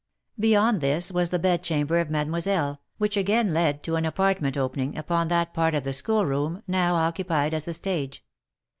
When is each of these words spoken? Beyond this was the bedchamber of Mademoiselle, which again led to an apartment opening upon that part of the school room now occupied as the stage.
Beyond 0.39 0.81
this 0.81 1.11
was 1.11 1.29
the 1.29 1.37
bedchamber 1.37 1.99
of 1.99 2.09
Mademoiselle, 2.09 2.81
which 2.97 3.15
again 3.15 3.53
led 3.53 3.83
to 3.83 3.97
an 3.97 4.05
apartment 4.07 4.57
opening 4.57 4.97
upon 4.97 5.27
that 5.27 5.53
part 5.53 5.75
of 5.75 5.83
the 5.83 5.93
school 5.93 6.25
room 6.25 6.63
now 6.65 6.95
occupied 6.95 7.53
as 7.53 7.65
the 7.65 7.73
stage. 7.73 8.25